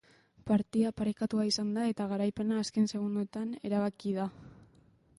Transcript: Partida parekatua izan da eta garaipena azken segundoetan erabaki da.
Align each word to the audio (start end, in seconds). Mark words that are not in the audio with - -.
Partida 0.51 0.91
parekatua 1.01 1.45
izan 1.51 1.69
da 1.77 1.85
eta 1.91 2.09
garaipena 2.15 2.59
azken 2.65 2.91
segundoetan 2.95 3.55
erabaki 3.71 4.19
da. 4.21 4.31